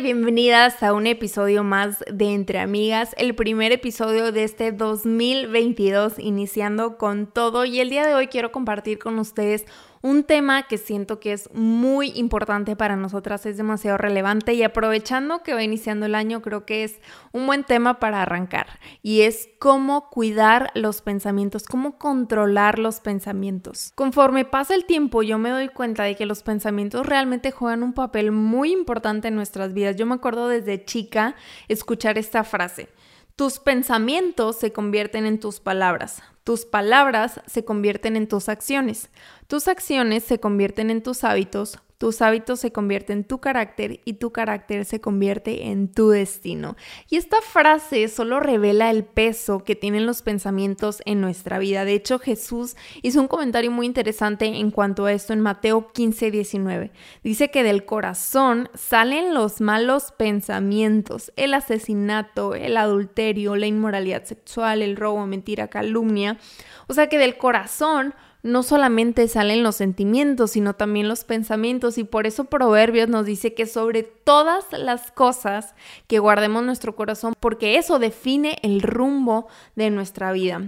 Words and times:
Bienvenidas 0.00 0.84
a 0.84 0.92
un 0.92 1.08
episodio 1.08 1.64
más 1.64 2.04
de 2.08 2.32
Entre 2.32 2.60
Amigas, 2.60 3.16
el 3.18 3.34
primer 3.34 3.72
episodio 3.72 4.30
de 4.30 4.44
este 4.44 4.70
2022, 4.70 6.20
iniciando 6.20 6.96
con 6.98 7.26
todo. 7.26 7.64
Y 7.64 7.80
el 7.80 7.90
día 7.90 8.06
de 8.06 8.14
hoy 8.14 8.28
quiero 8.28 8.52
compartir 8.52 9.00
con 9.00 9.18
ustedes 9.18 9.66
un 10.02 10.24
tema 10.24 10.64
que 10.64 10.78
siento 10.78 11.20
que 11.20 11.32
es 11.32 11.52
muy 11.54 12.12
importante 12.14 12.76
para 12.76 12.96
nosotras, 12.96 13.46
es 13.46 13.56
demasiado 13.56 13.98
relevante 13.98 14.54
y 14.54 14.62
aprovechando 14.62 15.42
que 15.42 15.54
va 15.54 15.62
iniciando 15.62 16.06
el 16.06 16.14
año, 16.14 16.42
creo 16.42 16.64
que 16.64 16.84
es 16.84 17.00
un 17.32 17.46
buen 17.46 17.64
tema 17.64 17.98
para 17.98 18.22
arrancar 18.22 18.78
y 19.02 19.22
es 19.22 19.48
cómo 19.58 20.10
cuidar 20.10 20.70
los 20.74 21.02
pensamientos, 21.02 21.64
cómo 21.64 21.98
controlar 21.98 22.78
los 22.78 23.00
pensamientos. 23.00 23.92
Conforme 23.94 24.44
pasa 24.44 24.74
el 24.74 24.84
tiempo, 24.84 25.22
yo 25.22 25.38
me 25.38 25.50
doy 25.50 25.68
cuenta 25.68 26.04
de 26.04 26.16
que 26.16 26.26
los 26.26 26.42
pensamientos 26.42 27.06
realmente 27.06 27.50
juegan 27.50 27.82
un 27.82 27.92
papel 27.92 28.32
muy 28.32 28.72
importante 28.72 29.28
en 29.28 29.34
nuestras 29.34 29.72
vidas. 29.74 29.96
Yo 29.96 30.06
me 30.06 30.14
acuerdo 30.14 30.48
desde 30.48 30.84
chica 30.84 31.34
escuchar 31.68 32.18
esta 32.18 32.44
frase. 32.44 32.88
Tus 33.36 33.60
pensamientos 33.60 34.58
se 34.58 34.72
convierten 34.72 35.24
en 35.24 35.38
tus 35.38 35.60
palabras, 35.60 36.22
tus 36.48 36.64
palabras 36.64 37.42
se 37.46 37.62
convierten 37.66 38.16
en 38.16 38.26
tus 38.26 38.48
acciones, 38.48 39.10
tus 39.48 39.68
acciones 39.68 40.24
se 40.24 40.40
convierten 40.40 40.88
en 40.88 41.02
tus 41.02 41.22
hábitos, 41.22 41.78
tus 41.98 42.22
hábitos 42.22 42.60
se 42.60 42.70
convierten 42.70 43.18
en 43.18 43.24
tu 43.24 43.40
carácter 43.40 44.00
y 44.04 44.14
tu 44.14 44.30
carácter 44.30 44.84
se 44.84 45.00
convierte 45.00 45.66
en 45.66 45.92
tu 45.92 46.10
destino. 46.10 46.76
Y 47.10 47.16
esta 47.16 47.42
frase 47.42 48.06
solo 48.06 48.38
revela 48.38 48.90
el 48.90 49.04
peso 49.04 49.64
que 49.64 49.74
tienen 49.74 50.06
los 50.06 50.22
pensamientos 50.22 51.02
en 51.06 51.20
nuestra 51.20 51.58
vida. 51.58 51.84
De 51.84 51.94
hecho, 51.94 52.20
Jesús 52.20 52.76
hizo 53.02 53.20
un 53.20 53.26
comentario 53.26 53.72
muy 53.72 53.86
interesante 53.86 54.46
en 54.46 54.70
cuanto 54.70 55.06
a 55.06 55.12
esto 55.12 55.32
en 55.32 55.40
Mateo 55.40 55.92
15, 55.92 56.30
19. 56.30 56.92
Dice 57.24 57.50
que 57.50 57.64
del 57.64 57.84
corazón 57.84 58.70
salen 58.74 59.34
los 59.34 59.60
malos 59.60 60.12
pensamientos, 60.12 61.32
el 61.34 61.52
asesinato, 61.52 62.54
el 62.54 62.76
adulterio, 62.76 63.56
la 63.56 63.66
inmoralidad 63.66 64.24
sexual, 64.24 64.82
el 64.82 64.96
robo, 64.96 65.26
mentira, 65.26 65.66
calumnia. 65.66 66.38
O 66.86 66.94
sea 66.94 67.08
que 67.08 67.18
del 67.18 67.36
corazón 67.38 68.14
no 68.42 68.62
solamente 68.62 69.26
salen 69.28 69.62
los 69.62 69.76
sentimientos, 69.76 70.52
sino 70.52 70.74
también 70.74 71.08
los 71.08 71.24
pensamientos. 71.24 71.98
Y 71.98 72.04
por 72.04 72.26
eso 72.26 72.44
Proverbios 72.44 73.08
nos 73.08 73.26
dice 73.26 73.54
que 73.54 73.66
sobre 73.66 74.02
todas 74.02 74.64
las 74.72 75.10
cosas 75.10 75.74
que 76.06 76.18
guardemos 76.18 76.64
nuestro 76.64 76.94
corazón, 76.94 77.34
porque 77.40 77.76
eso 77.76 77.98
define 77.98 78.58
el 78.62 78.82
rumbo 78.82 79.48
de 79.76 79.90
nuestra 79.90 80.32
vida. 80.32 80.62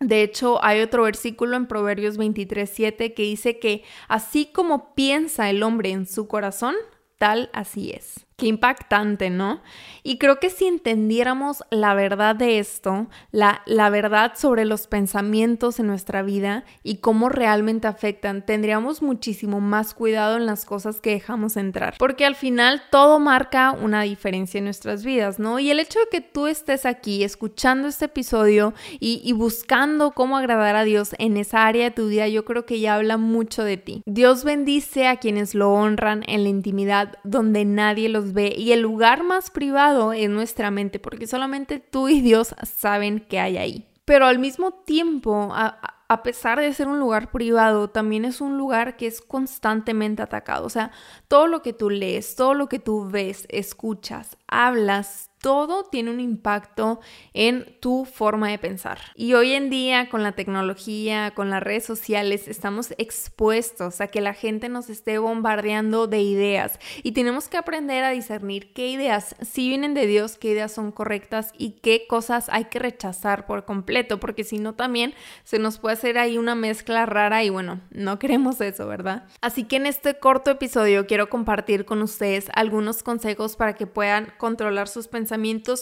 De 0.00 0.22
hecho, 0.22 0.62
hay 0.64 0.80
otro 0.80 1.04
versículo 1.04 1.56
en 1.56 1.66
Proverbios 1.66 2.18
23:7 2.18 3.14
que 3.14 3.22
dice 3.22 3.58
que 3.58 3.84
así 4.08 4.46
como 4.46 4.94
piensa 4.94 5.48
el 5.48 5.62
hombre 5.62 5.90
en 5.90 6.06
su 6.06 6.26
corazón, 6.26 6.74
tal 7.18 7.50
así 7.52 7.92
es. 7.92 8.26
Qué 8.42 8.48
impactante, 8.48 9.30
¿no? 9.30 9.60
Y 10.02 10.18
creo 10.18 10.40
que 10.40 10.50
si 10.50 10.66
entendiéramos 10.66 11.62
la 11.70 11.94
verdad 11.94 12.34
de 12.34 12.58
esto, 12.58 13.06
la, 13.30 13.62
la, 13.66 13.88
verdad 13.88 14.32
sobre 14.34 14.64
los 14.64 14.88
pensamientos 14.88 15.78
en 15.78 15.86
nuestra 15.86 16.22
vida 16.22 16.64
y 16.82 16.96
cómo 16.96 17.28
realmente 17.28 17.86
afectan, 17.86 18.44
tendríamos 18.44 19.00
muchísimo 19.00 19.60
más 19.60 19.94
cuidado 19.94 20.36
en 20.36 20.44
las 20.44 20.64
cosas 20.64 21.00
que 21.00 21.10
dejamos 21.10 21.56
entrar. 21.56 21.94
Porque 22.00 22.24
al 22.24 22.34
final 22.34 22.82
todo 22.90 23.20
marca 23.20 23.70
una 23.70 24.02
diferencia 24.02 24.58
en 24.58 24.64
nuestras 24.64 25.04
vidas, 25.04 25.38
¿no? 25.38 25.60
Y 25.60 25.70
el 25.70 25.78
hecho 25.78 26.00
de 26.00 26.06
que 26.10 26.20
tú 26.20 26.48
estés 26.48 26.84
aquí 26.84 27.22
escuchando 27.22 27.86
este 27.86 28.06
episodio 28.06 28.74
y, 28.98 29.20
y 29.22 29.34
buscando 29.34 30.10
cómo 30.10 30.36
agradar 30.36 30.74
a 30.74 30.82
Dios 30.82 31.14
en 31.18 31.36
esa 31.36 31.64
área 31.64 31.84
de 31.84 31.90
tu 31.92 32.08
vida, 32.08 32.26
yo 32.26 32.44
creo 32.44 32.66
que 32.66 32.80
ya 32.80 32.96
habla 32.96 33.18
mucho 33.18 33.62
de 33.62 33.76
ti. 33.76 34.02
Dios 34.04 34.42
bendice 34.42 35.06
a 35.06 35.18
quienes 35.18 35.54
lo 35.54 35.70
honran 35.72 36.24
en 36.26 36.42
la 36.42 36.48
intimidad 36.48 37.18
donde 37.22 37.64
nadie 37.64 38.08
los 38.08 38.31
ve 38.32 38.54
y 38.56 38.72
el 38.72 38.80
lugar 38.80 39.22
más 39.22 39.50
privado 39.50 40.12
es 40.12 40.28
nuestra 40.28 40.70
mente, 40.70 40.98
porque 40.98 41.26
solamente 41.26 41.78
tú 41.78 42.08
y 42.08 42.20
Dios 42.20 42.54
saben 42.62 43.20
qué 43.20 43.38
hay 43.38 43.56
ahí. 43.56 43.88
Pero 44.04 44.26
al 44.26 44.38
mismo 44.38 44.72
tiempo, 44.72 45.50
a, 45.52 45.78
a 46.12 46.22
pesar 46.22 46.60
de 46.60 46.74
ser 46.74 46.88
un 46.88 46.98
lugar 46.98 47.30
privado, 47.30 47.88
también 47.88 48.26
es 48.26 48.42
un 48.42 48.58
lugar 48.58 48.98
que 48.98 49.06
es 49.06 49.22
constantemente 49.22 50.20
atacado. 50.20 50.66
O 50.66 50.70
sea, 50.70 50.90
todo 51.26 51.46
lo 51.46 51.62
que 51.62 51.72
tú 51.72 51.88
lees, 51.88 52.36
todo 52.36 52.52
lo 52.52 52.68
que 52.68 52.78
tú 52.78 53.08
ves, 53.08 53.46
escuchas, 53.48 54.36
hablas, 54.46 55.30
todo 55.42 55.82
tiene 55.82 56.10
un 56.10 56.20
impacto 56.20 57.00
en 57.34 57.76
tu 57.80 58.04
forma 58.04 58.48
de 58.48 58.58
pensar. 58.58 58.98
Y 59.16 59.34
hoy 59.34 59.52
en 59.52 59.70
día 59.70 60.08
con 60.08 60.22
la 60.22 60.32
tecnología, 60.32 61.32
con 61.34 61.50
las 61.50 61.62
redes 61.62 61.84
sociales, 61.84 62.46
estamos 62.46 62.94
expuestos 62.96 64.00
a 64.00 64.06
que 64.06 64.20
la 64.20 64.34
gente 64.34 64.68
nos 64.68 64.88
esté 64.88 65.18
bombardeando 65.18 66.06
de 66.06 66.22
ideas 66.22 66.78
y 67.02 67.12
tenemos 67.12 67.48
que 67.48 67.56
aprender 67.56 68.04
a 68.04 68.10
discernir 68.10 68.72
qué 68.72 68.88
ideas 68.88 69.34
sí 69.40 69.68
vienen 69.68 69.94
de 69.94 70.06
Dios, 70.06 70.38
qué 70.38 70.50
ideas 70.50 70.70
son 70.70 70.92
correctas 70.92 71.52
y 71.58 71.72
qué 71.82 72.06
cosas 72.08 72.48
hay 72.48 72.66
que 72.66 72.78
rechazar 72.78 73.44
por 73.46 73.64
completo, 73.64 74.20
porque 74.20 74.44
si 74.44 74.60
no 74.60 74.74
también 74.74 75.12
se 75.42 75.58
nos 75.58 75.78
puede 75.78 75.94
hacer 75.94 76.18
ahí 76.18 76.38
una 76.38 76.54
mezcla 76.54 77.04
rara 77.04 77.42
y 77.42 77.50
bueno, 77.50 77.80
no 77.90 78.20
queremos 78.20 78.60
eso, 78.60 78.86
¿verdad? 78.86 79.24
Así 79.40 79.64
que 79.64 79.76
en 79.76 79.86
este 79.86 80.20
corto 80.20 80.52
episodio 80.52 81.08
quiero 81.08 81.28
compartir 81.28 81.84
con 81.84 82.00
ustedes 82.00 82.46
algunos 82.54 83.02
consejos 83.02 83.56
para 83.56 83.74
que 83.74 83.88
puedan 83.88 84.32
controlar 84.38 84.86
sus 84.86 85.08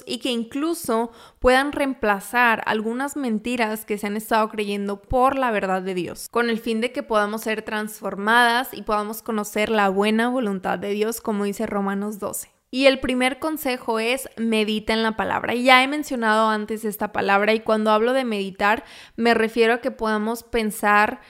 y 0.06 0.19
que 0.19 0.31
incluso 0.31 1.11
puedan 1.38 1.72
reemplazar 1.72 2.62
algunas 2.66 3.16
mentiras 3.16 3.84
que 3.84 3.99
se 3.99 4.06
han 4.06 4.16
estado 4.16 4.49
creyendo 4.49 5.03
por 5.03 5.37
la 5.37 5.50
verdad 5.50 5.83
de 5.83 5.94
Dios, 5.94 6.28
con 6.31 6.50
el 6.50 6.61
fin 6.61 6.81
de 6.81 6.93
que 6.93 7.03
podamos 7.03 7.43
ser 7.43 7.62
transformadas 7.62 8.69
y 8.72 8.83
podamos 8.83 9.22
conocer 9.22 9.71
la 9.71 9.89
buena 9.89 10.28
voluntad 10.28 10.78
de 10.78 10.91
Dios, 10.91 11.21
como 11.21 11.44
dice 11.44 11.66
Romanos 11.66 12.19
12. 12.19 12.50
Y 12.72 12.87
el 12.87 13.00
primer 13.00 13.41
consejo 13.41 13.99
es 13.99 14.28
medita 14.37 14.93
en 14.93 15.03
la 15.03 15.16
palabra. 15.16 15.55
Ya 15.55 15.83
he 15.83 15.89
mencionado 15.89 16.49
antes 16.49 16.84
esta 16.84 17.10
palabra 17.10 17.53
y 17.53 17.60
cuando 17.60 17.91
hablo 17.91 18.12
de 18.12 18.25
meditar 18.25 18.84
me 19.16 19.34
refiero 19.34 19.75
a 19.75 19.81
que 19.81 19.91
podamos 19.91 20.44
pensar 20.44 21.21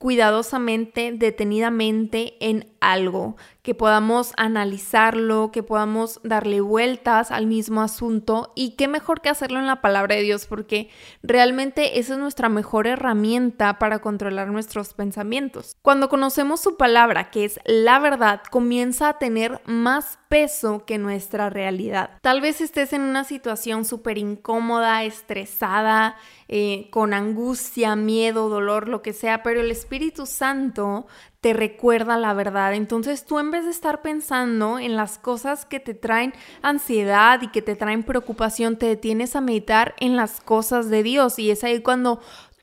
cuidadosamente, 0.00 1.12
detenidamente 1.14 2.34
en 2.40 2.72
algo, 2.80 3.36
que 3.62 3.74
podamos 3.74 4.32
analizarlo, 4.36 5.50
que 5.52 5.62
podamos 5.62 6.20
darle 6.22 6.60
vueltas 6.60 7.30
al 7.30 7.46
mismo 7.46 7.82
asunto 7.82 8.52
y 8.54 8.76
qué 8.76 8.88
mejor 8.88 9.20
que 9.20 9.28
hacerlo 9.28 9.58
en 9.58 9.66
la 9.66 9.80
palabra 9.80 10.16
de 10.16 10.22
Dios 10.22 10.46
porque 10.46 10.88
realmente 11.22 11.98
esa 11.98 12.14
es 12.14 12.18
nuestra 12.18 12.48
mejor 12.48 12.86
herramienta 12.86 13.78
para 13.78 14.00
controlar 14.00 14.48
nuestros 14.48 14.94
pensamientos. 14.94 15.76
Cuando 15.82 16.08
conocemos 16.08 16.60
su 16.60 16.76
palabra, 16.76 17.30
que 17.30 17.44
es 17.44 17.60
la 17.64 17.98
verdad, 17.98 18.42
comienza 18.50 19.08
a 19.10 19.18
tener 19.18 19.60
más 19.66 20.18
peso 20.28 20.84
que 20.86 20.96
nuestra 20.96 21.50
realidad. 21.50 22.18
Tal 22.22 22.40
vez 22.40 22.60
estés 22.60 22.92
en 22.92 23.02
una 23.02 23.24
situación 23.24 23.84
súper 23.84 24.16
incómoda, 24.16 25.04
estresada, 25.04 26.16
eh, 26.48 26.88
con 26.90 27.14
angustia, 27.14 27.96
miedo, 27.96 28.48
dolor, 28.48 28.88
lo 28.88 29.02
que 29.02 29.12
sea, 29.12 29.42
pero 29.42 29.60
el 29.60 29.70
Espíritu 29.70 30.26
Santo 30.26 31.06
te 31.40 31.52
recuerda 31.52 32.16
la 32.16 32.34
verdad. 32.34 32.74
Entonces 32.74 33.24
tú 33.24 33.38
en 33.38 33.50
vez 33.50 33.64
de 33.64 33.70
estar 33.70 34.02
pensando 34.02 34.78
en 34.78 34.96
las 34.96 35.18
cosas 35.18 35.64
que 35.64 35.80
te 35.80 35.94
traen 35.94 36.34
ansiedad 36.62 37.40
y 37.42 37.48
que 37.48 37.62
te 37.62 37.76
traen 37.76 38.02
preocupación, 38.02 38.76
te 38.76 38.86
detienes 38.86 39.36
a 39.36 39.40
meditar 39.40 39.94
en 40.00 40.16
las 40.16 40.40
cosas 40.40 40.90
de 40.90 41.02
Dios 41.02 41.38
y 41.38 41.50
es 41.50 41.64
ahí 41.64 41.80
cuando 41.80 42.20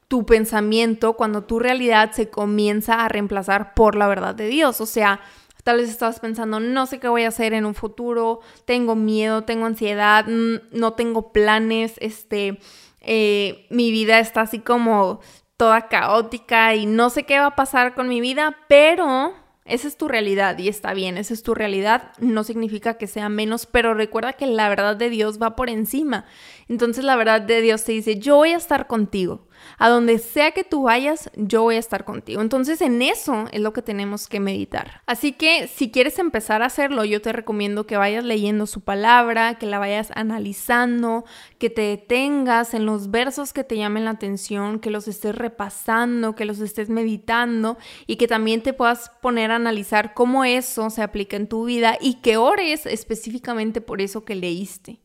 tu 0.07 0.25
pensamiento, 0.25 1.13
cuando 1.13 1.43
tu 1.43 1.59
realidad 1.59 2.11
se 2.11 2.29
comienza 2.29 3.03
a 3.03 3.09
reemplazar 3.09 3.73
por 3.73 3.95
la 3.95 4.07
verdad 4.07 4.35
de 4.35 4.47
Dios. 4.47 4.79
O 4.79 4.85
sea, 4.85 5.19
tal 5.63 5.77
vez 5.77 5.89
estabas 5.89 6.19
pensando, 6.19 6.59
no 6.59 6.85
sé 6.85 6.99
qué 6.99 7.09
voy 7.09 7.23
a 7.23 7.29
hacer 7.29 7.53
en 7.53 7.65
un 7.65 7.75
futuro, 7.75 8.39
tengo 8.65 8.95
miedo, 8.95 9.43
tengo 9.43 9.65
ansiedad, 9.65 10.25
no 10.25 10.93
tengo 10.93 11.33
planes, 11.33 11.95
este, 11.97 12.59
eh, 13.01 13.65
mi 13.69 13.91
vida 13.91 14.19
está 14.19 14.41
así 14.41 14.59
como 14.59 15.19
toda 15.57 15.87
caótica 15.87 16.75
y 16.75 16.85
no 16.85 17.09
sé 17.09 17.23
qué 17.23 17.39
va 17.39 17.47
a 17.47 17.55
pasar 17.55 17.95
con 17.95 18.07
mi 18.07 18.21
vida, 18.21 18.55
pero 18.67 19.33
esa 19.65 19.87
es 19.87 19.97
tu 19.97 20.07
realidad 20.07 20.57
y 20.59 20.69
está 20.69 20.93
bien, 20.93 21.17
esa 21.17 21.33
es 21.33 21.43
tu 21.43 21.53
realidad, 21.53 22.13
no 22.19 22.43
significa 22.43 22.97
que 22.97 23.07
sea 23.07 23.27
menos, 23.27 23.65
pero 23.65 23.93
recuerda 23.93 24.33
que 24.33 24.45
la 24.45 24.69
verdad 24.69 24.95
de 24.95 25.09
Dios 25.09 25.41
va 25.41 25.55
por 25.55 25.69
encima. 25.69 26.25
Entonces 26.69 27.03
la 27.03 27.15
verdad 27.17 27.41
de 27.41 27.61
Dios 27.61 27.83
te 27.83 27.91
dice, 27.91 28.17
yo 28.19 28.37
voy 28.37 28.51
a 28.51 28.57
estar 28.57 28.87
contigo. 28.87 29.47
A 29.77 29.89
donde 29.89 30.19
sea 30.19 30.51
que 30.51 30.63
tú 30.63 30.83
vayas, 30.83 31.29
yo 31.35 31.63
voy 31.63 31.75
a 31.75 31.79
estar 31.79 32.05
contigo. 32.05 32.41
Entonces 32.41 32.81
en 32.81 33.01
eso 33.01 33.45
es 33.51 33.61
lo 33.61 33.73
que 33.73 33.81
tenemos 33.81 34.27
que 34.27 34.39
meditar. 34.39 35.01
Así 35.05 35.33
que 35.33 35.67
si 35.67 35.91
quieres 35.91 36.19
empezar 36.19 36.61
a 36.61 36.67
hacerlo, 36.67 37.05
yo 37.05 37.21
te 37.21 37.33
recomiendo 37.33 37.85
que 37.85 37.97
vayas 37.97 38.23
leyendo 38.23 38.65
su 38.65 38.81
palabra, 38.81 39.55
que 39.55 39.65
la 39.65 39.79
vayas 39.79 40.11
analizando, 40.15 41.25
que 41.57 41.69
te 41.69 41.81
detengas 41.81 42.73
en 42.73 42.85
los 42.85 43.11
versos 43.11 43.53
que 43.53 43.63
te 43.63 43.77
llamen 43.77 44.05
la 44.05 44.11
atención, 44.11 44.79
que 44.79 44.91
los 44.91 45.07
estés 45.07 45.35
repasando, 45.35 46.35
que 46.35 46.45
los 46.45 46.59
estés 46.59 46.89
meditando 46.89 47.77
y 48.05 48.15
que 48.15 48.27
también 48.27 48.61
te 48.61 48.73
puedas 48.73 49.11
poner 49.21 49.51
a 49.51 49.55
analizar 49.55 50.13
cómo 50.13 50.43
eso 50.43 50.89
se 50.89 51.01
aplica 51.01 51.37
en 51.37 51.47
tu 51.47 51.65
vida 51.65 51.97
y 51.99 52.15
que 52.15 52.37
ores 52.37 52.85
específicamente 52.85 53.81
por 53.81 54.01
eso 54.01 54.25
que 54.25 54.35
leíste. 54.35 54.99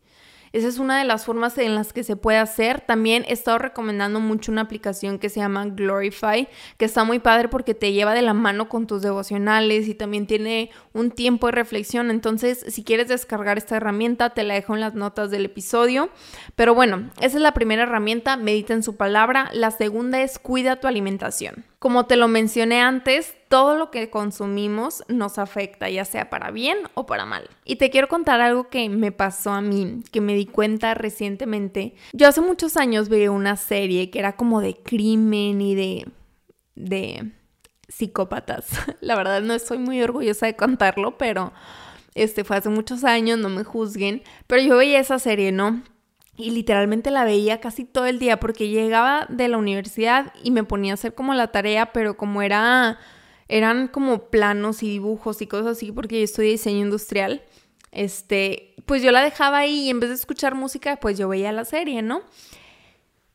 Esa 0.53 0.69
es 0.69 0.79
una 0.79 0.99
de 0.99 1.05
las 1.05 1.25
formas 1.25 1.57
en 1.57 1.75
las 1.75 1.93
que 1.93 2.05
se 2.05 2.17
puede 2.17 2.39
hacer. 2.39 2.81
También 2.81 3.25
he 3.27 3.33
estado 3.33 3.59
recomendando 3.59 4.21
mucho 4.21 4.53
una 4.53 4.63
aplicación 4.63 5.19
que 5.19 5.31
se 5.31 5.41
llama 5.41 5.67
Glorify, 5.67 6.49
que 6.77 6.85
está 6.85 7.05
muy 7.05 7.19
padre 7.21 7.49
porque 7.49 7.75
te 7.75 7.93
lleva 7.93 8.13
de 8.13 8.23
la 8.23 8.35
mano 8.35 8.69
con 8.69 8.87
tus 8.87 9.01
devocionales 9.01 9.89
y 9.89 9.95
también 9.95 10.27
tiene 10.27 10.71
un 10.93 11.11
tiempo 11.11 11.47
de 11.47 11.53
reflexión. 11.53 12.11
Entonces, 12.11 12.65
si 12.69 12.85
quieres 12.85 13.09
descargar 13.09 13.57
esta 13.57 13.77
herramienta, 13.77 14.31
te 14.31 14.43
la 14.43 14.55
dejo 14.55 14.75
en 14.75 14.81
las 14.81 14.95
notas 14.95 15.31
del 15.31 15.47
episodio. 15.47 16.11
Pero 16.55 16.75
bueno, 16.75 17.11
esa 17.21 17.39
es 17.39 17.43
la 17.43 17.55
primera 17.55 17.85
herramienta, 17.85 18.37
medita 18.37 18.75
en 18.75 18.83
su 18.83 18.97
palabra. 18.97 19.49
La 19.55 19.71
segunda 19.71 20.21
es 20.21 20.39
cuida 20.39 20.81
tu 20.81 20.87
alimentación. 20.87 21.72
Como 21.83 22.07
te 22.07 22.15
lo 22.15 22.29
mencioné 22.29 22.81
antes, 22.81 23.35
todo 23.49 23.77
lo 23.77 23.91
que 23.91 24.09
consumimos 24.09 25.03
nos 25.09 25.37
afecta, 25.39 25.91
ya 25.91 26.05
sea 26.05 26.31
para 26.31 26.53
bien 26.53 26.79
o 26.95 27.07
para 27.07 27.27
mal. 27.27 27.51
Y 27.65 27.75
te 27.75 27.91
quiero 27.91 28.07
contar 28.07 28.41
algo 28.41 28.69
que 28.69 28.89
me 28.89 29.11
pasó 29.11 29.51
a 29.51 29.61
mí, 29.61 30.05
que 30.13 30.21
me 30.21 30.37
di 30.37 30.47
cuenta 30.47 30.95
recientemente. 30.95 31.97
Yo 32.13 32.29
hace 32.29 32.41
muchos 32.41 32.77
años 32.77 33.09
vi 33.09 33.27
una 33.27 33.57
serie 33.57 34.11
que 34.11 34.21
era 34.21 34.37
como 34.37 34.61
de 34.61 34.77
crimen 34.77 35.61
y 35.61 35.75
de... 35.75 36.07
de 36.77 37.33
psicópatas. 37.89 38.69
La 39.01 39.17
verdad 39.17 39.43
no 39.43 39.53
estoy 39.53 39.79
muy 39.79 40.01
orgullosa 40.03 40.47
de 40.47 40.55
contarlo, 40.55 41.19
pero 41.19 41.53
este 42.15 42.45
fue 42.45 42.59
hace 42.59 42.69
muchos 42.69 43.03
años, 43.03 43.41
no 43.41 43.49
me 43.49 43.65
juzguen, 43.65 44.23
pero 44.47 44.63
yo 44.63 44.77
veía 44.77 45.01
esa 45.01 45.19
serie, 45.19 45.51
¿no? 45.51 45.83
Y 46.37 46.51
literalmente 46.51 47.11
la 47.11 47.25
veía 47.25 47.61
casi 47.61 47.85
todo 47.85 48.07
el 48.07 48.19
día 48.19 48.41
porque 48.41 48.69
llegaba 48.69 49.27
de 49.29 49.49
la 49.49 49.59
universidad 49.59 50.33
y 50.43 50.51
me 50.51 50.65
ponía 50.65 50.93
a 50.93 50.95
hacer 50.95 51.15
como 51.15 51.35
la 51.35 51.53
tarea, 51.53 51.93
pero 51.93 52.17
como 52.17 52.43
era 52.43 52.99
eran 53.49 53.89
como 53.89 54.31
planos 54.31 54.83
y 54.83 54.89
dibujos 54.89 55.43
y 55.43 55.47
cosas 55.47 55.77
así 55.77 55.93
porque 55.93 56.19
yo 56.19 56.25
estudié 56.25 56.53
diseño 56.53 56.81
industrial. 56.81 57.43
Este, 57.91 58.75
pues 58.87 59.03
yo 59.03 59.13
la 59.13 59.23
dejaba 59.23 59.59
ahí 59.59 59.81
y 59.83 59.91
en 59.91 60.01
vez 60.01 60.09
de 60.09 60.17
escuchar 60.17 60.55
música, 60.55 60.97
pues 60.97 61.19
yo 61.19 61.29
veía 61.29 61.53
la 61.53 61.67
serie, 61.67 62.01
¿no? 62.01 62.23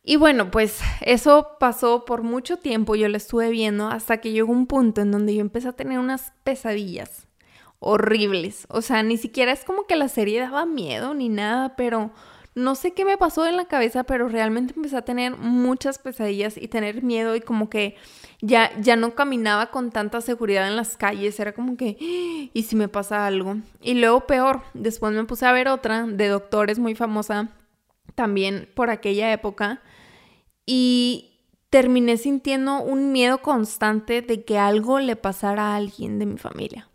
Y 0.04 0.16
bueno, 0.16 0.50
pues 0.50 0.80
eso 1.02 1.58
pasó 1.60 2.06
por 2.06 2.24
mucho 2.24 2.58
tiempo, 2.58 2.96
yo 2.96 3.10
la 3.10 3.18
estuve 3.18 3.52
viendo 3.52 3.90
hasta 3.90 4.18
que 4.18 4.32
llegó 4.32 4.52
un 4.52 4.66
punto 4.66 5.02
en 5.02 5.12
donde 5.12 5.36
yo 5.36 5.42
empecé 5.42 5.68
a 5.68 5.74
tener 5.74 6.00
unas 6.00 6.34
pesadillas 6.44 7.28
horribles. 7.80 8.66
O 8.70 8.82
sea, 8.82 9.04
ni 9.04 9.18
siquiera 9.18 9.52
es 9.52 9.64
como 9.64 9.86
que 9.86 9.96
la 9.96 10.08
serie 10.08 10.40
daba 10.40 10.66
miedo 10.66 11.14
ni 11.14 11.30
nada, 11.30 11.76
pero 11.76 12.12
no 12.58 12.74
sé 12.74 12.94
qué 12.94 13.06
me 13.06 13.18
pasó 13.18 13.46
en 13.46 13.56
la 13.56 13.66
cabeza, 13.66 14.04
pero 14.04 14.28
realmente 14.28 14.74
empecé 14.76 14.98
a 14.98 15.04
tener 15.04 15.38
muchas 15.38 16.00
pesadillas 16.00 16.58
y 16.58 16.68
tener 16.68 17.04
miedo 17.04 17.36
y 17.36 17.42
como 17.42 17.70
que 17.70 17.96
ya, 18.42 18.72
ya 18.82 18.96
no 18.96 19.14
caminaba 19.14 19.68
con 19.70 19.92
tanta 19.92 20.22
seguridad 20.22 20.68
en 20.68 20.76
las 20.76 20.98
calles, 20.98 21.40
era 21.40 21.54
como 21.54 21.78
que, 21.78 21.98
¡Ah! 22.02 22.50
¿y 22.52 22.64
si 22.64 22.76
me 22.76 22.88
pasa 22.88 23.28
algo? 23.28 23.58
Y 23.82 23.94
luego 23.94 24.22
peor, 24.22 24.64
después 24.74 25.14
me 25.14 25.24
puse 25.26 25.46
a 25.46 25.52
ver 25.52 25.68
otra 25.68 26.08
de 26.08 26.28
doctores 26.30 26.80
muy 26.80 26.96
famosa, 26.96 27.50
también 28.16 28.68
por 28.74 28.90
aquella 28.90 29.32
época, 29.32 29.84
y 30.66 31.36
terminé 31.70 32.18
sintiendo 32.18 32.82
un 32.82 33.12
miedo 33.12 33.44
constante 33.44 34.24
de 34.24 34.44
que 34.46 34.58
algo 34.58 35.00
le 35.00 35.16
pasara 35.16 35.74
a 35.74 35.76
alguien 35.76 36.18
de 36.18 36.26
mi 36.26 36.38
familia 36.38 36.90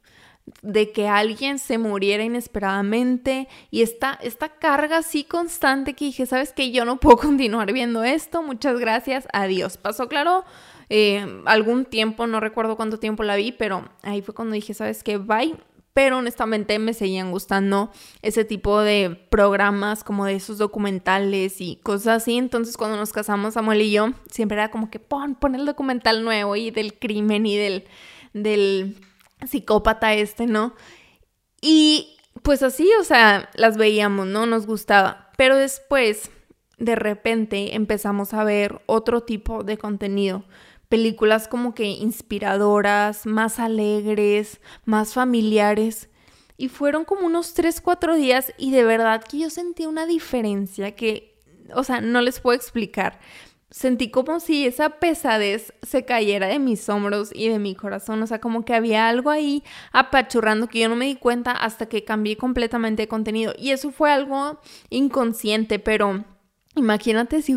de 0.63 0.91
que 0.91 1.09
alguien 1.09 1.59
se 1.59 1.79
muriera 1.79 2.25
inesperadamente 2.25 3.49
y 3.71 3.83
esta, 3.83 4.19
esta 4.23 4.49
carga 4.49 4.99
así 4.99 5.25
constante 5.25 5.95
que 5.95 6.07
dije, 6.07 6.27
sabes 6.27 6.53
que 6.53 6.73
yo 6.73 6.85
no 6.85 6.99
puedo 6.99 7.17
continuar 7.19 7.73
viendo 7.73 8.03
esto, 8.03 8.43
muchas 8.43 8.79
gracias, 8.79 9.29
adiós. 9.33 9.77
Pasó 9.77 10.09
claro 10.09 10.45
eh, 10.89 11.25
algún 11.47 11.85
tiempo, 11.85 12.27
no 12.27 12.41
recuerdo 12.41 12.77
cuánto 12.77 12.99
tiempo 12.99 13.23
la 13.23 13.37
vi, 13.37 13.53
pero 13.53 13.89
ahí 14.03 14.21
fue 14.23 14.35
cuando 14.35 14.55
dije, 14.55 14.75
sabes 14.75 15.03
que 15.03 15.17
bye. 15.17 15.55
Pero 15.95 16.19
honestamente 16.19 16.79
me 16.79 16.95
seguían 16.95 17.31
gustando 17.31 17.91
ese 18.23 18.47
tipo 18.47 18.81
de 18.81 19.27
programas 19.29 20.05
como 20.05 20.25
de 20.25 20.35
esos 20.37 20.57
documentales 20.57 21.61
y 21.61 21.77
cosas 21.83 22.23
así. 22.23 22.39
Entonces 22.39 22.79
cuando 22.79 22.97
nos 22.97 23.13
casamos 23.13 23.55
Samuel 23.55 23.83
y 23.83 23.91
yo, 23.91 24.13
siempre 24.31 24.57
era 24.57 24.71
como 24.71 24.91
que 24.91 24.99
pon, 24.99 25.35
pon 25.35 25.55
el 25.55 25.67
documental 25.67 26.25
nuevo 26.25 26.57
y 26.57 26.71
del 26.71 26.99
crimen 26.99 27.45
y 27.45 27.59
del, 27.59 27.85
del 28.33 28.97
psicópata 29.47 30.15
este, 30.15 30.47
¿no? 30.47 30.75
Y 31.61 32.17
pues 32.43 32.63
así, 32.63 32.91
o 33.01 33.05
sea, 33.05 33.51
las 33.55 33.77
veíamos, 33.77 34.27
¿no? 34.27 34.47
Nos 34.47 34.67
gustaba. 34.67 35.31
Pero 35.37 35.57
después, 35.57 36.31
de 36.79 36.97
repente, 36.97 37.75
empezamos 37.75 38.35
a 38.35 38.45
ver 38.45 38.83
otro 38.87 39.23
tipo 39.23 39.63
de 39.63 39.79
contenido. 39.79 40.45
Películas 40.89 41.49
como 41.49 41.75
que 41.75 41.85
inspiradoras, 41.85 43.27
más 43.27 43.59
alegres, 43.59 44.61
más 44.85 45.15
familiares. 45.15 46.11
Y 46.57 46.69
fueron 46.69 47.05
como 47.05 47.27
unos 47.27 47.55
3, 47.55 47.81
4 47.81 48.17
días 48.17 48.53
y 48.59 48.73
de 48.73 48.85
verdad 48.85 49.25
que 49.25 49.39
yo 49.39 49.51
sentí 49.51 49.87
una 49.87 50.07
diferencia 50.07 50.95
que, 50.95 51.41
o 51.75 51.83
sea, 51.83 52.01
no 52.01 52.21
les 52.21 52.41
puedo 52.41 52.57
explicar 52.57 53.19
sentí 53.73 54.11
como 54.11 54.39
si 54.39 54.67
esa 54.67 54.91
pesadez 54.91 55.73
se 55.83 56.05
cayera 56.05 56.47
de 56.47 56.59
mis 56.59 56.89
hombros 56.89 57.31
y 57.35 57.49
de 57.49 57.59
mi 57.59 57.75
corazón, 57.75 58.23
o 58.23 58.27
sea, 58.27 58.41
como 58.41 58.65
que 58.65 58.75
había 58.75 59.09
algo 59.09 59.31
ahí 59.31 59.65
apachurrando 59.93 60.69
que 60.69 60.81
yo 60.81 60.89
no 60.89 60.97
me 60.97 61.07
di 61.07 61.17
cuenta 61.17 61.53
hasta 61.53 61.87
que 61.87 62.05
cambié 62.05 62.37
completamente 62.37 63.03
de 63.03 63.09
contenido. 63.09 63.55
Y 63.59 63.71
eso 63.71 63.91
fue 63.91 64.13
algo 64.13 64.61
inconsciente, 64.91 65.79
pero 65.79 66.23
imagínate 66.77 67.41
si, 67.41 67.57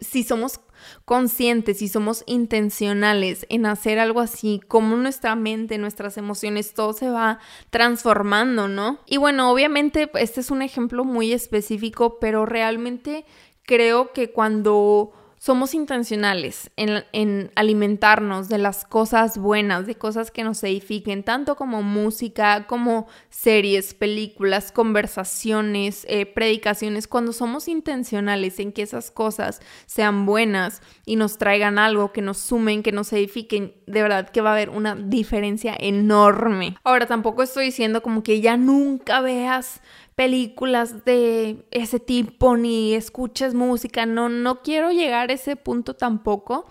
si, 0.00 0.22
somos 0.22 0.60
conscientes, 1.04 1.78
si 1.78 1.88
somos 1.88 2.22
intencionales 2.26 3.44
en 3.48 3.66
hacer 3.66 3.98
algo 3.98 4.20
así, 4.20 4.60
como 4.68 4.94
nuestra 4.96 5.34
mente, 5.34 5.78
nuestras 5.78 6.16
emociones, 6.16 6.74
todo 6.74 6.92
se 6.92 7.10
va 7.10 7.40
transformando, 7.70 8.68
¿no? 8.68 9.00
Y 9.06 9.16
bueno, 9.16 9.50
obviamente 9.50 10.08
este 10.14 10.40
es 10.40 10.52
un 10.52 10.62
ejemplo 10.62 11.04
muy 11.04 11.32
específico, 11.32 12.18
pero 12.20 12.46
realmente 12.46 13.24
creo 13.64 14.12
que 14.12 14.30
cuando 14.30 15.12
somos 15.38 15.74
intencionales 15.74 16.70
en, 16.76 17.50
alimentarnos 17.54 18.48
de 18.48 18.58
las 18.58 18.84
cosas 18.84 19.38
buenas, 19.38 19.86
de 19.86 19.94
cosas 19.94 20.30
que 20.30 20.42
nos 20.42 20.62
edifiquen, 20.64 21.22
tanto 21.22 21.56
como 21.56 21.82
música, 21.82 22.66
como 22.66 23.06
series, 23.28 23.94
películas, 23.94 24.72
conversaciones, 24.72 26.06
eh, 26.08 26.26
predicaciones, 26.26 27.06
cuando 27.06 27.32
somos 27.32 27.68
intencionales 27.68 28.58
en 28.58 28.72
que 28.72 28.82
esas 28.82 29.10
cosas 29.10 29.60
sean 29.86 30.26
buenas 30.26 30.82
y 31.04 31.16
nos 31.16 31.38
traigan 31.38 31.78
algo, 31.78 32.12
que 32.12 32.22
nos 32.22 32.38
sumen, 32.38 32.82
que 32.82 32.92
nos 32.92 33.12
edifiquen, 33.12 33.74
de 33.86 34.02
verdad 34.02 34.30
que 34.30 34.40
va 34.40 34.50
a 34.50 34.54
haber 34.54 34.70
una 34.70 34.94
diferencia 34.94 35.76
enorme. 35.78 36.76
Ahora, 36.82 37.06
tampoco 37.06 37.42
estoy 37.42 37.66
diciendo 37.66 38.02
como 38.02 38.22
que 38.22 38.40
ya 38.40 38.56
nunca 38.56 39.20
veas 39.20 39.80
películas 40.16 41.04
de 41.04 41.66
ese 41.70 42.00
tipo 42.00 42.56
ni 42.56 42.94
escuches 42.94 43.54
música, 43.54 44.06
no, 44.06 44.28
no 44.28 44.62
quiero 44.62 44.90
llegar 44.90 45.30
a 45.30 45.34
ese 45.34 45.56
punto 45.56 45.94
tampoco, 45.94 46.66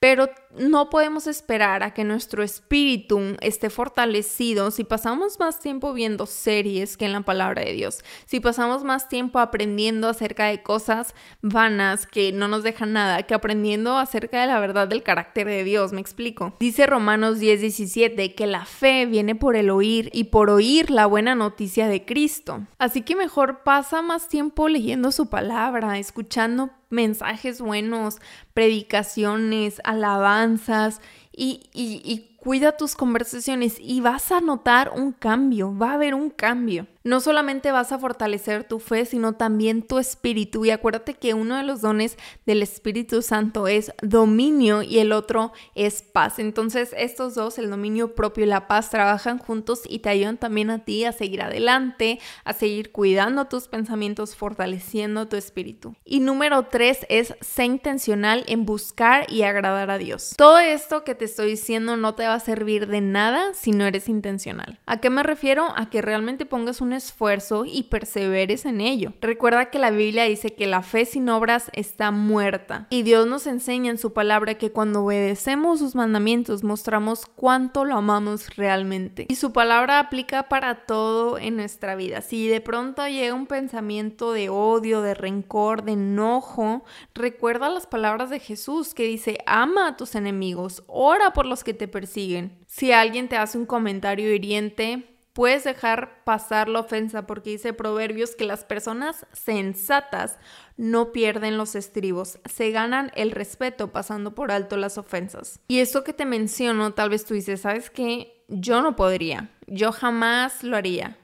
pero 0.00 0.30
no 0.58 0.88
podemos 0.88 1.26
esperar 1.26 1.82
a 1.82 1.92
que 1.92 2.04
nuestro 2.04 2.42
espíritu 2.42 3.20
esté 3.40 3.68
fortalecido 3.68 4.70
si 4.70 4.82
pasamos 4.82 5.38
más 5.38 5.60
tiempo 5.60 5.92
viendo 5.92 6.24
series 6.26 6.96
que 6.96 7.04
en 7.04 7.12
la 7.12 7.20
palabra 7.20 7.62
de 7.62 7.74
Dios, 7.74 8.02
si 8.24 8.40
pasamos 8.40 8.82
más 8.82 9.08
tiempo 9.08 9.38
aprendiendo 9.38 10.08
acerca 10.08 10.46
de 10.46 10.62
cosas 10.62 11.14
vanas 11.42 12.06
que 12.06 12.32
no 12.32 12.48
nos 12.48 12.62
dejan 12.62 12.94
nada, 12.94 13.22
que 13.24 13.34
aprendiendo 13.34 13.98
acerca 13.98 14.40
de 14.40 14.46
la 14.46 14.58
verdad 14.58 14.88
del 14.88 15.02
carácter 15.02 15.46
de 15.46 15.64
Dios, 15.64 15.92
me 15.92 16.00
explico. 16.00 16.54
Dice 16.58 16.86
Romanos 16.86 17.38
10:17 17.38 18.34
que 18.34 18.46
la 18.46 18.64
fe 18.64 19.04
viene 19.04 19.34
por 19.34 19.54
el 19.54 19.68
oír 19.68 20.08
y 20.14 20.24
por 20.24 20.48
oír 20.48 20.90
la 20.90 21.04
buena 21.04 21.34
noticia 21.34 21.88
de 21.88 22.06
Cristo. 22.06 22.66
Así 22.78 23.02
que 23.02 23.16
mejor 23.16 23.62
pasa 23.62 24.00
más 24.00 24.28
tiempo 24.28 24.68
leyendo 24.68 25.12
su 25.12 25.28
palabra, 25.28 25.98
escuchando 25.98 26.70
mensajes 26.90 27.60
buenos, 27.60 28.18
predicaciones, 28.52 29.80
alabanzas 29.84 31.00
y, 31.32 31.70
y, 31.72 32.36
cuida 32.40 32.76
tus 32.76 32.94
conversaciones 32.94 33.76
y 33.78 34.00
vas 34.00 34.32
a 34.32 34.40
notar 34.40 34.92
un 34.94 35.12
cambio, 35.12 35.76
va 35.76 35.90
a 35.90 35.94
haber 35.94 36.14
un 36.14 36.30
cambio. 36.30 36.86
No 37.02 37.20
solamente 37.20 37.72
vas 37.72 37.92
a 37.92 37.98
fortalecer 37.98 38.64
tu 38.64 38.78
fe, 38.78 39.06
sino 39.06 39.32
también 39.32 39.82
tu 39.82 39.98
espíritu. 39.98 40.66
Y 40.66 40.70
acuérdate 40.70 41.14
que 41.14 41.32
uno 41.32 41.56
de 41.56 41.62
los 41.62 41.80
dones 41.80 42.18
del 42.44 42.62
Espíritu 42.62 43.22
Santo 43.22 43.68
es 43.68 43.90
dominio 44.02 44.82
y 44.82 44.98
el 44.98 45.12
otro 45.12 45.52
es 45.74 46.02
paz. 46.02 46.38
Entonces 46.38 46.94
estos 46.94 47.34
dos, 47.34 47.58
el 47.58 47.70
dominio 47.70 48.14
propio 48.14 48.44
y 48.44 48.48
la 48.48 48.68
paz, 48.68 48.90
trabajan 48.90 49.38
juntos 49.38 49.80
y 49.88 50.00
te 50.00 50.10
ayudan 50.10 50.36
también 50.36 50.68
a 50.68 50.84
ti 50.84 51.06
a 51.06 51.12
seguir 51.12 51.40
adelante, 51.40 52.20
a 52.44 52.52
seguir 52.52 52.92
cuidando 52.92 53.46
tus 53.46 53.68
pensamientos, 53.68 54.36
fortaleciendo 54.36 55.26
tu 55.26 55.36
espíritu. 55.36 55.96
Y 56.04 56.20
número 56.20 56.66
tres 56.66 57.06
es 57.08 57.34
ser 57.40 57.64
intencional 57.64 58.44
en 58.46 58.66
buscar 58.66 59.30
y 59.32 59.42
agradar 59.42 59.90
a 59.90 59.96
Dios. 59.96 60.34
Todo 60.36 60.58
esto 60.58 61.02
que 61.02 61.14
te 61.14 61.24
estoy 61.24 61.50
diciendo 61.50 61.96
no 61.96 62.14
te 62.14 62.26
va 62.30 62.36
a 62.36 62.40
servir 62.40 62.86
de 62.86 63.00
nada 63.00 63.52
si 63.54 63.72
no 63.72 63.84
eres 63.84 64.08
intencional. 64.08 64.78
¿A 64.86 65.00
qué 65.00 65.10
me 65.10 65.22
refiero? 65.22 65.66
A 65.76 65.90
que 65.90 66.00
realmente 66.00 66.46
pongas 66.46 66.80
un 66.80 66.92
esfuerzo 66.92 67.64
y 67.66 67.84
perseveres 67.84 68.66
en 68.66 68.80
ello. 68.80 69.12
Recuerda 69.20 69.70
que 69.70 69.80
la 69.80 69.90
Biblia 69.90 70.24
dice 70.24 70.54
que 70.54 70.66
la 70.66 70.82
fe 70.82 71.04
sin 71.04 71.28
obras 71.28 71.70
está 71.72 72.12
muerta. 72.12 72.86
Y 72.90 73.02
Dios 73.02 73.26
nos 73.26 73.46
enseña 73.46 73.90
en 73.90 73.98
su 73.98 74.12
palabra 74.12 74.54
que 74.54 74.70
cuando 74.70 75.04
obedecemos 75.04 75.80
sus 75.80 75.94
mandamientos 75.94 76.62
mostramos 76.62 77.26
cuánto 77.26 77.84
lo 77.84 77.96
amamos 77.96 78.56
realmente. 78.56 79.26
Y 79.28 79.34
su 79.34 79.52
palabra 79.52 79.98
aplica 79.98 80.48
para 80.48 80.86
todo 80.86 81.36
en 81.38 81.56
nuestra 81.56 81.96
vida. 81.96 82.20
Si 82.20 82.46
de 82.46 82.60
pronto 82.60 83.06
llega 83.08 83.34
un 83.34 83.46
pensamiento 83.46 84.32
de 84.32 84.50
odio, 84.50 85.02
de 85.02 85.14
rencor, 85.14 85.82
de 85.82 85.92
enojo, 85.92 86.84
recuerda 87.12 87.68
las 87.68 87.86
palabras 87.86 88.30
de 88.30 88.38
Jesús 88.38 88.94
que 88.94 89.04
dice, 89.04 89.38
ama 89.46 89.88
a 89.88 89.96
tus 89.96 90.14
enemigos, 90.14 90.84
ora 90.86 91.32
por 91.32 91.46
los 91.46 91.64
que 91.64 91.74
te 91.74 91.88
persiguen. 91.88 92.19
Si 92.66 92.92
alguien 92.92 93.28
te 93.28 93.36
hace 93.36 93.58
un 93.58 93.66
comentario 93.66 94.34
hiriente, 94.34 95.10
puedes 95.32 95.64
dejar 95.64 96.22
pasar 96.24 96.68
la 96.68 96.80
ofensa 96.80 97.26
porque 97.26 97.50
dice 97.50 97.72
Proverbios 97.72 98.34
que 98.36 98.44
las 98.44 98.64
personas 98.64 99.26
sensatas 99.32 100.38
no 100.76 101.12
pierden 101.12 101.56
los 101.56 101.74
estribos, 101.74 102.38
se 102.44 102.70
ganan 102.70 103.10
el 103.14 103.30
respeto 103.30 103.92
pasando 103.92 104.34
por 104.34 104.52
alto 104.52 104.76
las 104.76 104.98
ofensas. 104.98 105.60
Y 105.68 105.78
esto 105.78 106.04
que 106.04 106.12
te 106.12 106.26
menciono, 106.26 106.94
tal 106.94 107.10
vez 107.10 107.24
tú 107.24 107.34
dices, 107.34 107.62
¿sabes 107.62 107.90
qué? 107.90 108.44
Yo 108.48 108.82
no 108.82 108.96
podría, 108.96 109.50
yo 109.66 109.92
jamás 109.92 110.64
lo 110.64 110.76
haría. 110.76 111.19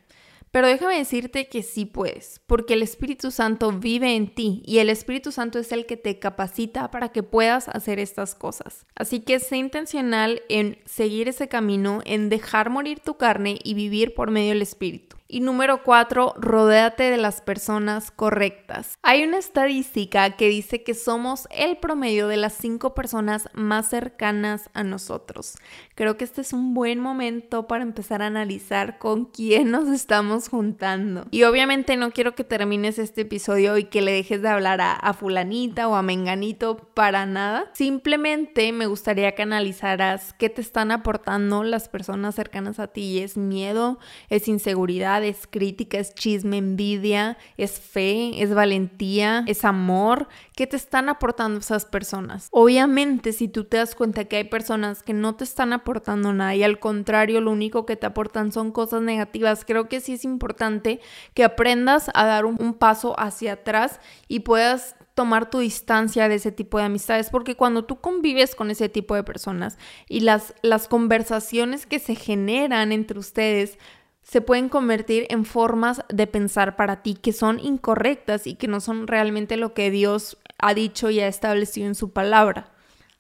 Pero 0.51 0.69
déjame 0.69 0.97
decirte 0.97 1.49
que 1.49 1.63
sí 1.63 1.85
puedes, 1.85 2.41
porque 2.47 2.75
el 2.75 2.83
Espíritu 2.83 3.31
Santo 3.31 3.73
vive 3.73 4.15
en 4.15 4.35
ti 4.35 4.63
y 4.65 4.79
el 4.79 4.89
Espíritu 4.89 5.33
Santo 5.33 5.59
es 5.59 5.73
el 5.73 5.87
que 5.87 5.97
te 5.97 6.19
capacita 6.19 6.91
para 6.91 7.11
que 7.11 7.23
puedas 7.23 7.69
hacer 7.69 7.99
estas 7.99 8.35
cosas. 8.35 8.87
Así 8.95 9.21
que 9.21 9.39
sé 9.39 9.57
intencional 9.57 10.43
en 10.49 10.79
seguir 10.85 11.29
ese 11.29 11.49
camino, 11.49 12.01
en 12.05 12.29
dejar 12.29 12.71
morir 12.71 13.01
tu 13.01 13.17
carne 13.17 13.59
y 13.63 13.75
vivir 13.75 14.15
por 14.15 14.31
medio 14.31 14.51
del 14.51 14.63
Espíritu. 14.63 15.16
Y 15.29 15.41
número 15.41 15.83
cuatro, 15.83 16.35
rodéate 16.37 17.11
de 17.11 17.17
las 17.17 17.41
personas 17.41 18.13
correctas. 18.13 18.97
Hay 19.03 19.25
una 19.25 19.39
estadística 19.39 20.31
que 20.37 20.49
dice 20.49 20.85
que 20.85 20.95
somos 20.95 21.49
el 21.51 21.79
promedio 21.79 22.29
de 22.29 22.37
las 22.37 22.53
cinco 22.53 22.95
personas 22.95 23.49
más 23.53 23.89
cercanas 23.89 24.71
a 24.73 24.85
nosotros. 24.85 25.57
Creo 25.97 26.17
que 26.17 26.23
este 26.23 26.43
es 26.43 26.53
un 26.53 26.75
buen 26.75 27.01
momento 27.01 27.67
para 27.67 27.83
empezar 27.83 28.23
a 28.23 28.27
analizar 28.27 28.99
con 28.99 29.25
quién 29.25 29.73
nos 29.73 29.89
estamos 29.89 30.49
juntando. 30.49 31.27
Y 31.33 31.43
obviamente 31.43 31.97
no 31.97 32.13
quiero 32.13 32.37
que 32.37 32.45
termines 32.45 33.01
este 33.01 33.23
episodio 33.23 33.79
y 33.79 33.85
que 33.85 34.03
le 34.03 34.13
dejes 34.13 34.43
de 34.43 34.49
hablar 34.49 34.81
a, 34.81 34.93
a 34.93 35.13
fulanita 35.13 35.89
o 35.89 35.97
a 35.97 36.03
menganito 36.03 36.77
para 36.95 37.27
nada. 37.27 37.71
Simplemente 37.73 38.71
me 38.71 38.87
gustaría 38.87 39.35
que 39.35 39.43
analizaras 39.43 40.35
qué 40.35 40.51
te 40.51 40.61
están 40.61 40.93
aportando 40.93 41.65
las 41.65 41.89
personas 41.89 42.37
cercanas 42.37 42.79
a 42.79 42.87
ti. 42.87 43.19
¿Es 43.19 43.37
miedo? 43.37 43.99
¿Es 44.29 44.47
inseguridad? 44.47 45.16
Es 45.25 45.47
crítica, 45.47 45.99
es 45.99 46.15
chisme, 46.15 46.59
envidia, 46.59 47.37
es 47.57 47.81
fe, 47.81 48.43
es 48.43 48.55
valentía, 48.55 49.45
es 49.47 49.65
amor. 49.65 50.29
¿Qué 50.55 50.67
te 50.67 50.77
están 50.77 51.09
aportando 51.09 51.61
esas 51.61 51.85
personas? 51.85 52.49
Obviamente, 52.51 53.33
si 53.33 53.49
tú 53.49 53.65
te 53.65 53.77
das 53.77 53.95
cuenta 53.95 54.25
que 54.25 54.37
hay 54.37 54.45
personas 54.45 55.03
que 55.03 55.13
no 55.13 55.37
te 55.37 55.45
están 55.45 55.73
aportando 55.73 56.33
nada 56.33 56.55
y 56.55 56.63
al 56.63 56.79
contrario, 56.79 57.41
lo 57.41 57.51
único 57.51 57.87
que 57.87 57.97
te 57.97 58.07
aportan 58.07 58.53
son 58.53 58.73
cosas 58.73 59.03
negativas, 59.03 59.65
creo 59.65 59.89
que 59.89 60.01
sí 60.01 60.15
es 60.15 60.25
importante 60.25 61.01
que 61.35 61.45
aprendas 61.45 62.11
a 62.15 62.27
dar 62.27 62.45
un, 62.45 62.57
un 62.61 62.75
paso 62.75 63.19
hacia 63.19 63.55
atrás 63.55 64.01
y 64.29 64.41
puedas 64.41 64.97
tomar 65.17 65.49
tu 65.49 65.61
distancia 65.61 66.29
de 66.29 66.35
ese 66.35 66.53
tipo 66.53 66.77
de 66.77 66.85
amistades, 66.85 67.31
porque 67.31 67.57
cuando 67.57 67.87
tú 67.87 68.03
convives 68.03 68.55
con 68.55 68.71
ese 68.71 68.91
tipo 68.91 69.15
de 69.15 69.25
personas 69.25 69.79
y 70.11 70.21
las, 70.21 70.55
las 70.61 70.89
conversaciones 70.89 71.87
que 71.87 71.99
se 71.99 72.15
generan 72.15 72.93
entre 72.93 73.19
ustedes 73.19 73.79
se 74.27 74.41
pueden 74.41 74.69
convertir 74.69 75.27
en 75.31 75.45
formas 75.45 76.03
de 76.09 76.27
pensar 76.27 76.75
para 76.75 77.03
ti 77.03 77.15
que 77.15 77.33
son 77.33 77.61
incorrectas 77.61 78.49
y 78.49 78.57
que 78.57 78.67
no 78.67 78.81
son 78.81 79.07
realmente 79.07 79.57
lo 79.57 79.73
que 79.73 79.91
Dios 79.93 80.37
ha 80.59 80.75
dicho 80.75 81.11
y 81.11 81.21
ha 81.21 81.29
establecido 81.29 81.87
en 81.87 81.95
su 81.95 82.11
palabra. 82.11 82.73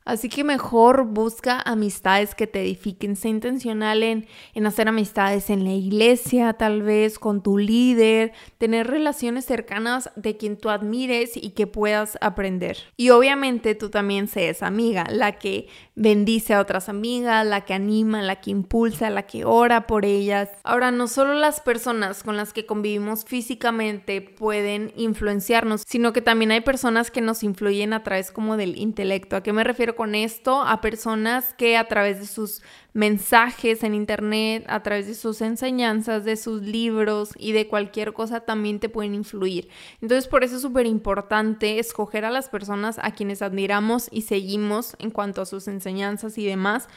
Así 0.04 0.28
que 0.28 0.44
mejor 0.44 1.04
busca 1.04 1.60
amistades 1.60 2.36
que 2.36 2.46
te 2.46 2.62
edifiquen. 2.62 3.16
Sé 3.16 3.28
intencional 3.28 4.04
en, 4.04 4.26
en, 4.54 4.66
hacer 4.66 4.88
amistades 4.88 5.50
en 5.50 5.64
la 5.64 5.72
iglesia, 5.72 6.52
tal 6.52 6.82
vez 6.82 7.18
con 7.18 7.42
tu 7.42 7.58
líder, 7.58 8.32
tener 8.58 8.86
relaciones 8.86 9.44
cercanas 9.44 10.10
de 10.14 10.36
quien 10.36 10.58
tú 10.58 10.70
admires 10.70 11.36
y 11.36 11.50
que 11.50 11.66
puedas 11.66 12.18
aprender. 12.20 12.78
Y 12.96 13.10
obviamente 13.10 13.75
tú 13.75 13.90
también 13.90 14.28
seas 14.28 14.62
amiga, 14.62 15.06
la 15.10 15.32
que 15.32 15.66
bendice 15.96 16.54
a 16.54 16.60
otras 16.60 16.88
amigas, 16.88 17.44
la 17.44 17.62
que 17.62 17.74
anima, 17.74 18.22
la 18.22 18.36
que 18.36 18.50
impulsa, 18.50 19.10
la 19.10 19.22
que 19.22 19.44
ora 19.44 19.86
por 19.86 20.04
ellas. 20.04 20.50
Ahora, 20.62 20.90
no 20.90 21.08
solo 21.08 21.34
las 21.34 21.60
personas 21.60 22.22
con 22.22 22.36
las 22.36 22.52
que 22.52 22.66
convivimos 22.66 23.24
físicamente 23.24 24.20
pueden 24.20 24.92
influenciarnos, 24.96 25.82
sino 25.86 26.12
que 26.12 26.22
también 26.22 26.52
hay 26.52 26.60
personas 26.60 27.10
que 27.10 27.20
nos 27.20 27.42
influyen 27.42 27.92
a 27.92 28.02
través 28.02 28.30
como 28.30 28.56
del 28.56 28.76
intelecto. 28.76 29.36
¿A 29.36 29.42
qué 29.42 29.52
me 29.52 29.64
refiero? 29.64 29.96
con 29.96 30.14
esto 30.14 30.62
a 30.62 30.80
personas 30.80 31.54
que 31.54 31.76
a 31.76 31.88
través 31.88 32.20
de 32.20 32.26
sus 32.26 32.62
mensajes 32.92 33.82
en 33.82 33.94
internet, 33.94 34.64
a 34.68 34.82
través 34.82 35.06
de 35.06 35.14
sus 35.14 35.42
enseñanzas, 35.42 36.24
de 36.24 36.36
sus 36.36 36.62
libros 36.62 37.30
y 37.36 37.52
de 37.52 37.68
cualquier 37.68 38.14
cosa 38.14 38.40
también 38.40 38.80
te 38.80 38.88
pueden 38.88 39.14
influir. 39.14 39.68
Entonces 40.00 40.28
por 40.28 40.44
eso 40.44 40.56
es 40.56 40.62
súper 40.62 40.86
importante 40.86 41.78
escoger 41.78 42.24
a 42.24 42.30
las 42.30 42.48
personas 42.48 42.98
a 43.02 43.10
quienes 43.10 43.42
admiramos 43.42 44.08
y 44.10 44.22
seguimos 44.22 44.96
en 44.98 45.10
cuanto 45.10 45.42
a 45.42 45.46
sus 45.46 45.68
enseñanzas 45.87 46.37
y 46.38 46.47
demás. 46.47 46.88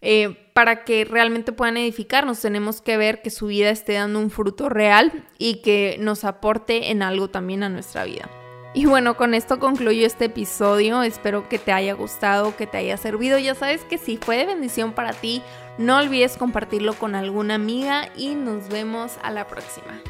Eh, 0.00 0.50
para 0.52 0.84
que 0.84 1.04
realmente 1.04 1.52
puedan 1.52 1.76
edificarnos, 1.76 2.40
tenemos 2.40 2.80
que 2.80 2.96
ver 2.96 3.20
que 3.20 3.30
su 3.30 3.46
vida 3.46 3.70
esté 3.70 3.94
dando 3.94 4.20
un 4.20 4.30
fruto 4.30 4.68
real 4.68 5.26
y 5.38 5.60
que 5.62 5.96
nos 5.98 6.24
aporte 6.24 6.90
en 6.90 7.02
algo 7.02 7.28
también 7.28 7.64
a 7.64 7.68
nuestra 7.68 8.04
vida. 8.04 8.30
Y 8.74 8.86
bueno, 8.86 9.16
con 9.16 9.34
esto 9.34 9.58
concluyo 9.58 10.06
este 10.06 10.26
episodio. 10.26 11.02
Espero 11.02 11.48
que 11.48 11.58
te 11.58 11.72
haya 11.72 11.94
gustado, 11.94 12.54
que 12.56 12.66
te 12.66 12.76
haya 12.78 12.96
servido. 12.96 13.38
Ya 13.38 13.54
sabes 13.54 13.82
que 13.84 13.98
si 13.98 14.18
fue 14.18 14.36
de 14.36 14.46
bendición 14.46 14.92
para 14.92 15.12
ti, 15.14 15.42
no 15.78 15.96
olvides 15.96 16.36
compartirlo 16.36 16.94
con 16.94 17.14
alguna 17.14 17.54
amiga 17.54 18.08
y 18.16 18.34
nos 18.34 18.68
vemos 18.68 19.18
a 19.22 19.30
la 19.30 19.46
próxima. 19.46 20.00